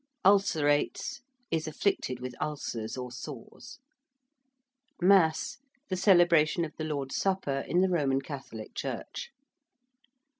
[0.25, 1.21] ~ulcerates~:
[1.51, 3.77] is afflicted with ulcers or sores.
[4.99, 9.29] ~Mass~: the celebration of the Lord's Supper in the Roman Catholic Church.